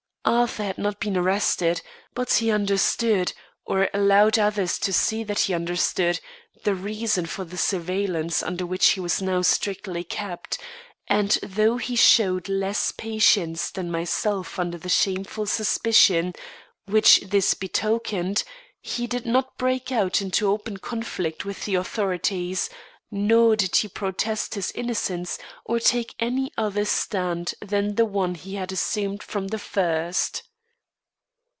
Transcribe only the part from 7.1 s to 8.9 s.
for the surveillance under which